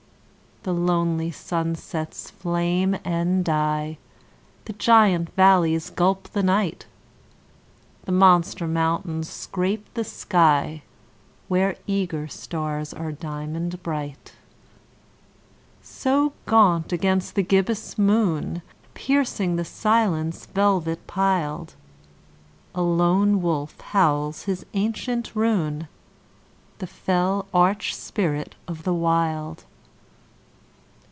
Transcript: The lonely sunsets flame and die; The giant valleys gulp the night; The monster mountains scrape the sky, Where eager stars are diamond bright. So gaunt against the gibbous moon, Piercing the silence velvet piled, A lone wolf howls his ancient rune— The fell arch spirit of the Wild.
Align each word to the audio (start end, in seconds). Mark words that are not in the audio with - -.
The 0.63 0.73
lonely 0.75 1.31
sunsets 1.31 2.29
flame 2.29 2.95
and 3.03 3.43
die; 3.43 3.97
The 4.65 4.73
giant 4.73 5.31
valleys 5.33 5.89
gulp 5.89 6.29
the 6.33 6.43
night; 6.43 6.85
The 8.05 8.11
monster 8.11 8.67
mountains 8.67 9.27
scrape 9.27 9.91
the 9.95 10.03
sky, 10.03 10.83
Where 11.47 11.77
eager 11.87 12.27
stars 12.27 12.93
are 12.93 13.11
diamond 13.11 13.81
bright. 13.81 14.33
So 15.81 16.33
gaunt 16.45 16.93
against 16.93 17.33
the 17.33 17.41
gibbous 17.41 17.97
moon, 17.97 18.61
Piercing 18.93 19.55
the 19.55 19.65
silence 19.65 20.45
velvet 20.45 21.07
piled, 21.07 21.73
A 22.75 22.83
lone 22.83 23.41
wolf 23.41 23.81
howls 23.81 24.43
his 24.43 24.63
ancient 24.75 25.35
rune— 25.35 25.87
The 26.77 26.85
fell 26.85 27.47
arch 27.51 27.95
spirit 27.95 28.53
of 28.67 28.83
the 28.83 28.93
Wild. 28.93 29.63